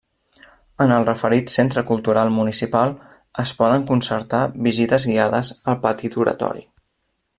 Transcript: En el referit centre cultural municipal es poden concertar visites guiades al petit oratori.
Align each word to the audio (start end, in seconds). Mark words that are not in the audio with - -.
En 0.85 0.93
el 0.93 1.03
referit 1.09 1.51
centre 1.55 1.83
cultural 1.89 2.31
municipal 2.37 2.95
es 3.43 3.53
poden 3.61 3.85
concertar 3.93 4.41
visites 4.69 5.07
guiades 5.13 5.53
al 5.75 5.79
petit 5.85 6.19
oratori. 6.25 6.67